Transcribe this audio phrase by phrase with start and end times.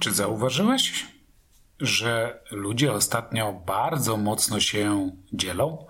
[0.00, 1.06] Czy zauważyłeś,
[1.80, 5.86] że ludzie ostatnio bardzo mocno się dzielą?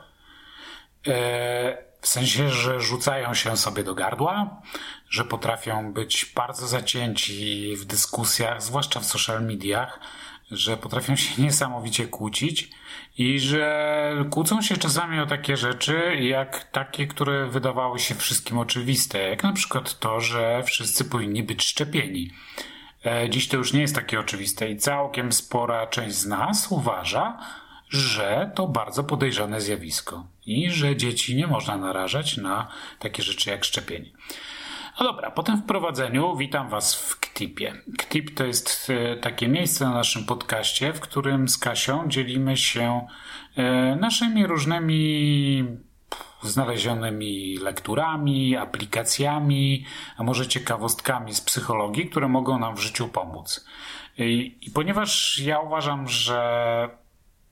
[1.06, 4.62] E, w sensie, że rzucają się sobie do gardła,
[5.10, 10.00] że potrafią być bardzo zacięci w dyskusjach, zwłaszcza w social mediach,
[10.50, 12.70] że potrafią się niesamowicie kłócić
[13.18, 19.18] i że kłócą się czasami o takie rzeczy, jak takie, które wydawały się wszystkim oczywiste,
[19.18, 22.30] jak na przykład to, że wszyscy powinni być szczepieni.
[23.06, 27.38] E, dziś to już nie jest takie oczywiste i całkiem spora część z nas uważa,
[27.88, 33.64] że to bardzo podejrzane zjawisko i że dzieci nie można narażać na takie rzeczy jak
[33.64, 34.10] szczepienie.
[35.00, 37.72] No dobra, po tym wprowadzeniu witam Was w KTIP-ie.
[37.98, 43.06] KTIP to jest e, takie miejsce na naszym podcaście, w którym z Kasią dzielimy się
[43.56, 45.64] e, naszymi różnymi
[46.42, 49.84] znalezionymi lekturami, aplikacjami,
[50.16, 53.66] a może ciekawostkami z psychologii, które mogą nam w życiu pomóc.
[54.18, 56.88] I, i ponieważ ja uważam, że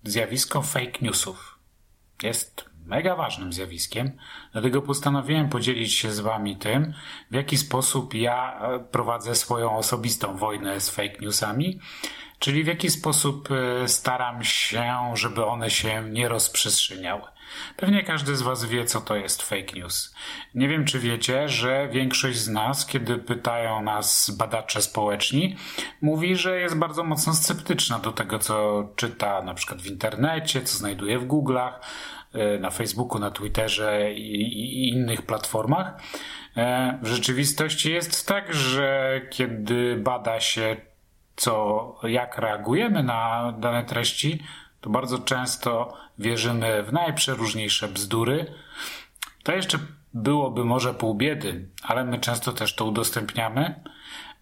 [0.04, 1.58] zjawisko fake newsów
[2.22, 4.18] jest mega ważnym zjawiskiem,
[4.52, 6.94] dlatego postanowiłem podzielić się z Wami tym,
[7.30, 11.80] w jaki sposób ja e, prowadzę swoją osobistą wojnę z fake newsami,
[12.38, 17.22] czyli w jaki sposób e, staram się, żeby one się nie rozprzestrzeniały.
[17.76, 20.14] Pewnie każdy z Was wie, co to jest fake news.
[20.54, 25.56] Nie wiem, czy wiecie, że większość z nas, kiedy pytają nas badacze społeczni,
[26.00, 30.78] mówi, że jest bardzo mocno sceptyczna do tego, co czyta na przykład w internecie, co
[30.78, 31.72] znajduje w Google'ach,
[32.32, 36.00] e, na Facebooku, na Twitterze i, innych platformach.
[36.56, 40.76] E, w rzeczywistości jest tak, że kiedy bada się,
[41.36, 44.42] co, jak reagujemy na dane treści,
[44.80, 48.54] to bardzo często wierzymy w najprzeróżniejsze bzdury.
[49.42, 49.78] To jeszcze
[50.14, 53.82] byłoby może pół biedy, ale my często też to udostępniamy.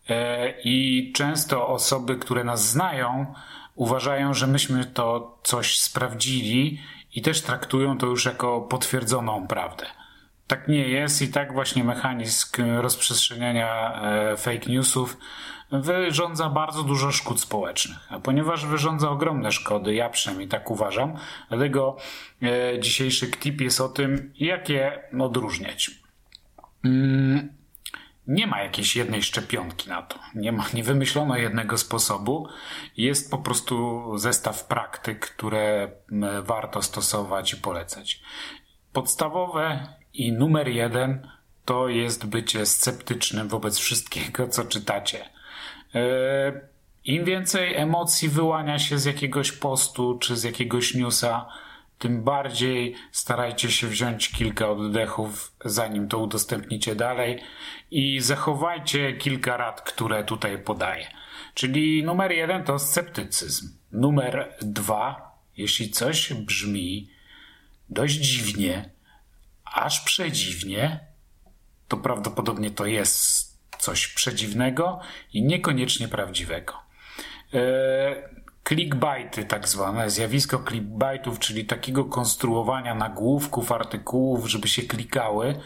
[0.09, 3.35] E, I często osoby, które nas znają,
[3.75, 6.81] uważają, że myśmy to coś sprawdzili
[7.15, 9.87] i też traktują to już jako potwierdzoną prawdę.
[10.49, 12.47] Tak nie jest i tak właśnie mechanizm
[12.81, 15.17] rozprzestrzeniania e, fake newsów
[15.71, 17.99] wyrządza bardzo dużo szkód społecznych.
[18.11, 21.17] A ponieważ wyrządza ogromne szkody, ja przynajmniej tak uważam,
[21.49, 21.97] dlatego
[22.43, 25.91] e, dzisiejszy tip jest o tym, jak je odróżniać.
[26.85, 27.59] Mm,
[28.27, 30.19] nie ma jakiejś jednej szczepionki na to.
[30.35, 32.49] Nie, ma, nie wymyślono jednego sposobu.
[32.97, 35.91] Jest po prostu zestaw praktyk, które
[36.43, 38.23] warto stosować i polecać.
[38.93, 41.29] Podstawowe i numer jeden
[41.65, 45.25] to jest bycie sceptycznym wobec wszystkiego, co czytacie.
[45.95, 46.61] E,
[47.05, 51.49] Im więcej emocji wyłania się z jakiegoś postu czy z jakiegoś newsa,
[51.99, 57.41] tym bardziej starajcie się wziąć kilka oddechów, zanim to udostępnicie dalej
[57.91, 61.07] i zachowajcie kilka rad, które tutaj podaję.
[61.55, 63.69] Czyli numer jeden to sceptycyzm.
[63.93, 67.09] Numer dwa, jeśli coś brzmi
[67.91, 68.91] dość dziwnie,
[69.75, 71.01] aż przedziwnie,
[71.89, 73.49] to prawdopodobnie to jest
[73.79, 75.01] coś przedziwnego
[75.33, 76.75] i niekoniecznie prawdziwego.
[77.55, 85.61] E, clickbaity, tak zwane, zjawisko clickbaitów, czyli takiego konstruowania nagłówków, artykułów, żeby się klikały,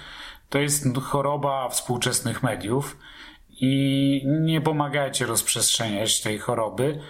[0.48, 2.96] to jest choroba współczesnych mediów
[3.50, 7.00] i nie pomagajcie rozprzestrzeniać tej choroby.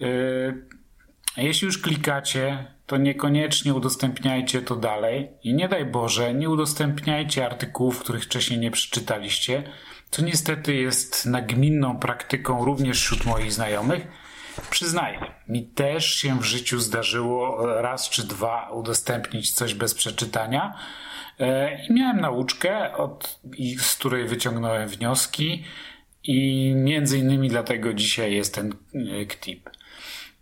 [0.00, 7.46] E, jeśli już klikacie, to niekoniecznie udostępniajcie to dalej i nie daj Boże, nie udostępniajcie
[7.46, 9.62] artykułów, których wcześniej nie przeczytaliście,
[10.10, 14.06] co niestety jest nagminną praktyką również wśród moich znajomych.
[14.70, 20.74] Przyznaję, mi też się w życiu zdarzyło raz czy dwa udostępnić coś bez przeczytania
[21.40, 23.40] e, i miałem nauczkę, od,
[23.78, 25.64] z której wyciągnąłem wnioski
[26.24, 28.72] i między innymi dlatego dzisiaj jest ten
[29.28, 29.70] KTIP.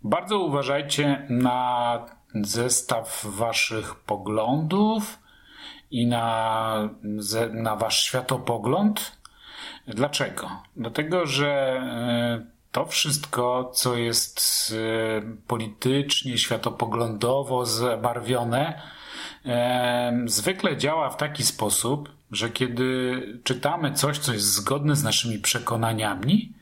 [0.03, 5.19] Bardzo uważajcie na zestaw waszych poglądów
[5.91, 6.89] i na,
[7.51, 9.21] na wasz światopogląd,
[9.87, 10.49] Dlaczego?
[10.75, 14.41] Dlatego, że e, to wszystko, co jest
[14.73, 18.81] e, politycznie, światopoglądowo zabarwione,
[19.45, 25.39] e, zwykle działa w taki sposób, że kiedy czytamy coś, co jest zgodne z naszymi
[25.39, 26.53] przekonaniami,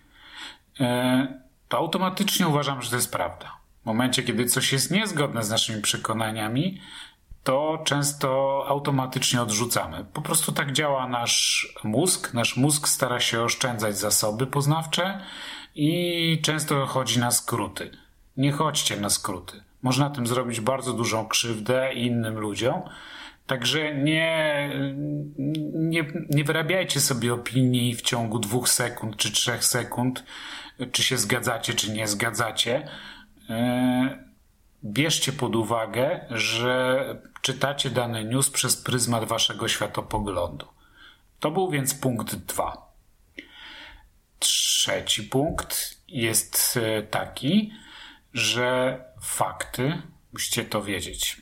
[1.69, 3.59] to automatycznie uważam, że to jest prawda.
[3.84, 6.81] W momencie, kiedy coś jest niezgodne z naszymi przekonaniami,
[7.44, 10.06] to często automatycznie odrzucamy.
[10.14, 12.34] Po prostu tak działa nasz mózg.
[12.34, 15.20] Nasz mózg stara się oszczędzać zasoby poznawcze
[15.76, 17.92] i często chodzi na skróty.
[18.38, 19.64] Nie chodźcie na skróty.
[19.81, 22.81] Można tym zrobić bardzo dużą krzywdę innym ludziom.
[23.48, 24.70] Także nie,
[25.74, 30.24] nie, nie wyrabiajcie sobie opinii w ciągu dwóch sekund czy trzech sekund
[30.92, 32.90] czy się zgadzacie, czy nie zgadzacie,
[34.84, 37.06] bierzcie pod uwagę, że
[37.42, 40.68] czytacie dany news przez pryzmat waszego światopoglądu.
[41.40, 42.90] To był więc punkt dwa.
[44.40, 47.72] Trzeci punkt jest e, taki,
[48.34, 50.02] że fakty,
[50.34, 51.42] musicie to wiedzieć,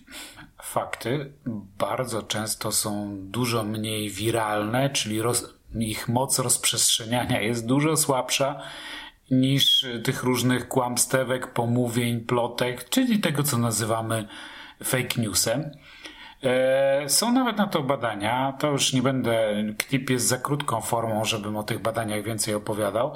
[0.62, 1.34] fakty
[1.78, 8.62] bardzo często są dużo mniej wiralne, czyli roz, ich moc rozprzestrzeniania jest dużo słabsza
[9.32, 14.28] niż tych różnych kłamstewek, pomówień, plotek, czyli tego, co nazywamy
[14.84, 15.72] fake newsem.
[16.44, 21.26] E, są nawet na to badania, to już nie będę, klip jest za krótką formą,
[21.26, 23.16] żebym o tych badaniach więcej opowiadał,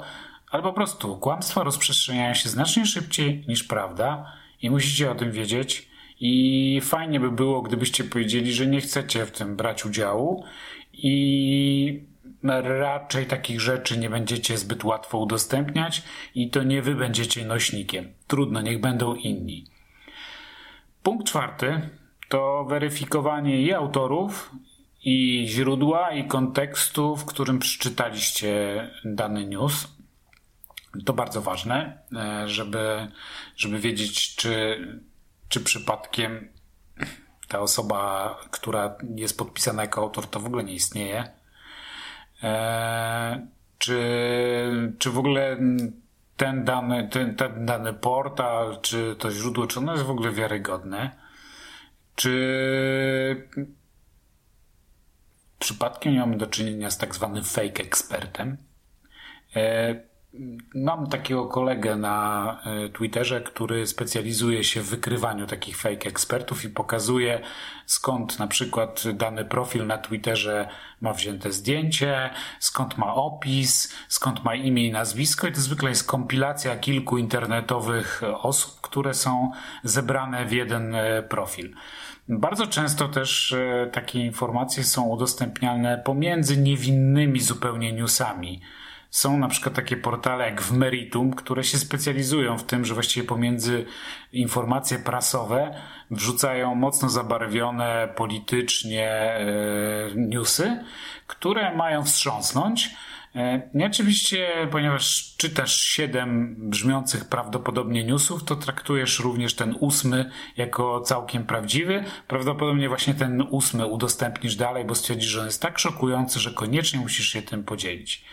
[0.50, 4.32] ale po prostu kłamstwa rozprzestrzeniają się znacznie szybciej niż prawda
[4.62, 5.92] i musicie o tym wiedzieć.
[6.20, 10.44] I fajnie by było, gdybyście powiedzieli, że nie chcecie w tym brać udziału
[10.92, 12.06] i
[12.62, 16.02] raczej takich rzeczy nie będziecie zbyt łatwo udostępniać
[16.34, 18.12] i to nie wy będziecie nośnikiem.
[18.26, 19.66] Trudno, niech będą inni.
[21.02, 21.90] Punkt czwarty
[22.28, 24.50] to weryfikowanie i autorów,
[25.04, 29.88] i źródła, i kontekstu, w którym przeczytaliście dany news.
[31.04, 33.08] To bardzo ważne, e, żeby,
[33.56, 34.86] żeby wiedzieć, czy,
[35.48, 36.48] czy przypadkiem
[37.48, 41.41] ta osoba, która jest podpisana jako autor, to w ogóle nie istnieje.
[42.42, 43.46] E,
[43.78, 44.02] czy,
[44.98, 45.56] czy w ogóle
[46.36, 51.10] ten dany, ten, ten dany portal, czy to źródło, czy ono jest w ogóle wiarygodne?
[52.14, 53.48] Czy
[55.58, 58.56] przypadkiem nie mamy do czynienia z tak zwanym fake ekspertem?
[60.74, 66.68] Mam takiego kolegę na e, Twitterze, który specjalizuje się w wykrywaniu takich fake ekspertów i
[66.68, 67.40] pokazuje
[67.86, 70.68] skąd na przykład dany profil na Twitterze
[71.00, 76.06] ma wzięte zdjęcie, skąd ma opis, skąd ma imię i nazwisko i to zwykle jest
[76.06, 79.50] kompilacja kilku internetowych osób, które są
[79.84, 81.74] zebrane w jeden e, profil.
[82.28, 88.60] Bardzo często też e, takie informacje są udostępniane pomiędzy niewinnymi zupełnie newsami.
[89.12, 93.26] Są na przykład takie portale jak w Meritum, które się specjalizują w tym, że właściwie
[93.26, 93.86] pomiędzy
[94.32, 95.74] informacje prasowe
[96.10, 99.46] wrzucają mocno zabarwione politycznie e,
[100.16, 100.84] newsy,
[101.26, 102.90] które mają wstrząsnąć
[103.34, 111.00] E, I oczywiście, ponieważ czytasz siedem brzmiących prawdopodobnie newsów, to traktujesz również ten ósmy jako
[111.00, 112.04] całkiem prawdziwy.
[112.28, 117.00] Prawdopodobnie właśnie ten ósmy udostępnisz dalej, bo stwierdzisz, że on jest tak szokujący, że koniecznie
[117.00, 118.24] musisz się tym podzielić.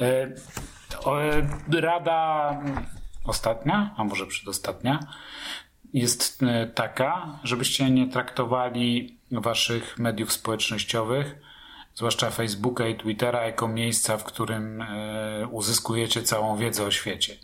[0.00, 0.32] E,
[1.70, 2.60] e, rada
[3.24, 5.00] ostatnia, a może przedostatnia,
[5.92, 6.40] jest
[6.74, 11.36] taka, żebyście nie traktowali waszych mediów społecznościowych
[11.94, 17.36] zwłaszcza Facebooka i Twittera, jako miejsca, w którym e, uzyskujecie całą wiedzę o świecie.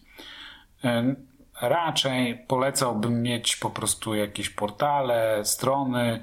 [0.84, 1.14] E,
[1.60, 6.22] raczej polecałbym mieć po prostu jakieś portale, strony,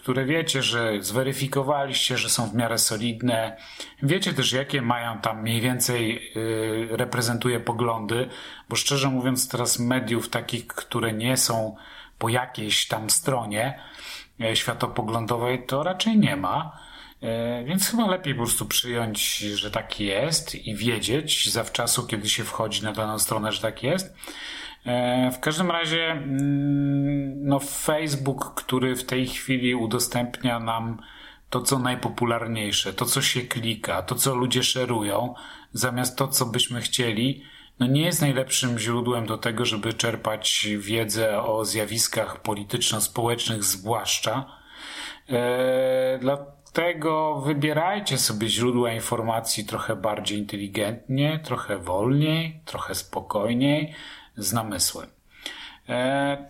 [0.00, 3.56] które wiecie, że zweryfikowaliście, że są w miarę solidne.
[4.02, 6.32] Wiecie też, jakie mają tam mniej więcej
[6.92, 8.28] e, reprezentuje poglądy,
[8.68, 11.76] bo szczerze mówiąc, teraz mediów takich, które nie są
[12.18, 13.80] po jakiejś tam stronie
[14.54, 16.78] światopoglądowej, to raczej nie ma.
[17.22, 22.44] E, więc chyba lepiej po prostu przyjąć, że tak jest i wiedzieć zawczasu, kiedy się
[22.44, 24.14] wchodzi na daną stronę, że tak jest.
[24.86, 30.98] E, w każdym razie, mm, no, Facebook, który w tej chwili udostępnia nam
[31.50, 35.34] to, co najpopularniejsze, to, co się klika, to, co ludzie szerują,
[35.72, 37.42] zamiast to, co byśmy chcieli,
[37.78, 44.46] no nie jest najlepszym źródłem do tego, żeby czerpać wiedzę o zjawiskach polityczno-społecznych, zwłaszcza.
[45.28, 46.38] Eee, dla,
[46.72, 53.94] tego wybierajcie sobie źródła informacji trochę bardziej inteligentnie, trochę wolniej, trochę spokojniej,
[54.42, 55.10] z namysłem.
[55.88, 56.44] E,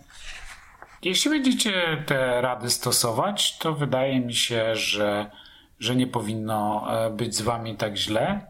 [1.02, 5.30] jeśli będziecie te rady stosować, to wydaje mi się, że,
[5.78, 8.40] że nie powinno e, być z wami tak źle.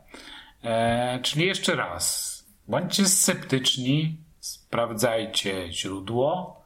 [0.64, 2.30] E, czyli jeszcze raz,
[2.68, 6.60] bądźcie sceptyczni, sprawdzajcie źródło,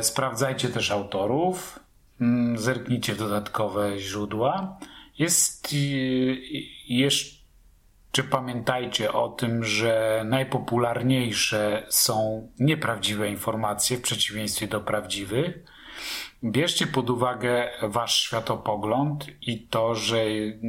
[0.00, 1.80] sprawdzajcie też autorów,
[2.20, 4.78] Mm, zerknijcie w dodatkowe źródła.
[5.18, 5.74] Jest
[6.88, 7.37] jeszcze
[8.22, 15.58] pamiętajcie o tym, że najpopularniejsze są nieprawdziwe informacje w przeciwieństwie do prawdziwych.
[16.44, 20.24] Bierzcie pod uwagę wasz światopogląd i to, że,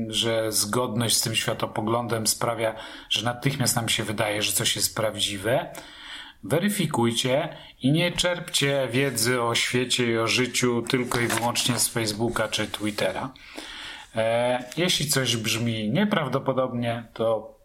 [0.07, 2.75] że zgodność z tym światopoglądem sprawia,
[3.09, 5.73] że natychmiast nam się wydaje, że coś jest prawdziwe
[6.43, 7.49] weryfikujcie
[7.81, 12.67] i nie czerpcie wiedzy o świecie i o życiu tylko i wyłącznie z Facebooka czy
[12.67, 13.33] Twittera.
[14.15, 17.59] E, jeśli coś brzmi nieprawdopodobnie, to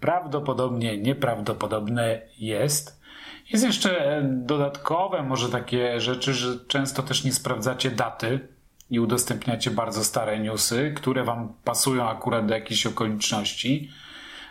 [0.00, 3.00] prawdopodobnie nieprawdopodobne jest.
[3.52, 8.48] Jest jeszcze dodatkowe, może takie rzeczy, że często też nie sprawdzacie daty
[8.90, 13.90] i udostępniacie bardzo stare newsy, które Wam pasują akurat do jakichś okoliczności.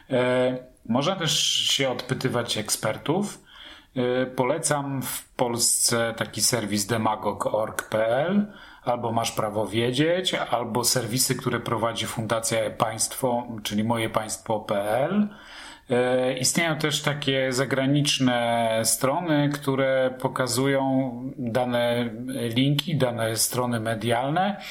[0.10, 3.45] E, można też się odpytywać ekspertów.
[3.96, 8.46] E, polecam w Polsce taki serwis demagog.org.pl
[8.84, 15.28] albo Masz Prawo Wiedzieć, albo serwisy, które prowadzi Fundacja Państwo, czyli mojepaństwo.pl.
[15.90, 22.10] E, istnieją też takie zagraniczne strony, które pokazują dane
[22.56, 24.62] linki, dane strony medialne,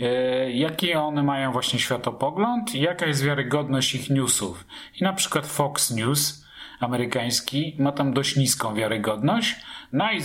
[0.00, 4.66] e, jaki one mają właśnie światopogląd i jaka jest wiarygodność ich newsów.
[5.00, 6.45] I na przykład Fox News
[6.80, 9.56] amerykański ma tam dość niską wiarygodność,
[9.92, 10.16] no i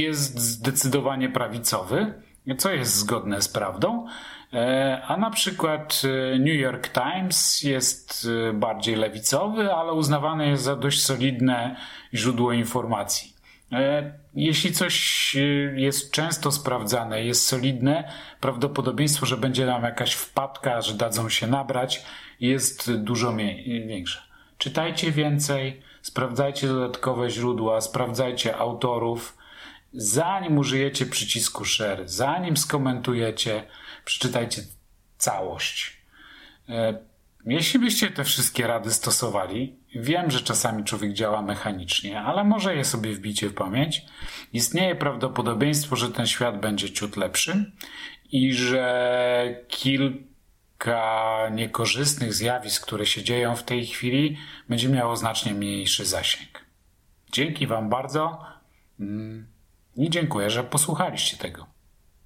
[0.00, 2.14] jest zdecydowanie prawicowy,
[2.58, 4.06] co jest zgodne z prawdą.
[4.52, 10.62] E, a na przykład e, New York Times jest e, bardziej lewicowy, ale uznawany jest
[10.62, 11.76] za dość solidne
[12.14, 13.36] źródło informacji.
[14.34, 15.36] Jeśli coś
[15.74, 22.02] jest często sprawdzane, jest solidne, prawdopodobieństwo, że będzie nam jakaś wpadka, że dadzą się nabrać,
[22.40, 23.36] jest dużo
[23.86, 24.25] większe.
[24.58, 29.36] Czytajcie więcej, sprawdzajcie dodatkowe źródła, sprawdzajcie autorów,
[29.92, 33.64] zanim użyjecie przycisku share, zanim skomentujecie,
[34.04, 34.62] przeczytajcie
[35.18, 35.96] całość.
[36.68, 36.98] E,
[37.46, 42.84] jeśli byście te wszystkie rady stosowali, wiem, że czasami człowiek działa mechanicznie, ale może je
[42.84, 44.04] sobie wbicie w pamięć.
[44.52, 47.72] Istnieje prawdopodobieństwo, że ten świat będzie ciut lepszy
[48.32, 50.35] i że kilka
[51.50, 56.64] niekorzystnych zjawisk, które się dzieją w tej chwili, będzie miało znacznie mniejszy zasięg.
[57.32, 58.44] Dzięki Wam bardzo
[59.00, 59.46] mm,
[59.96, 61.75] i dziękuję, że posłuchaliście tego.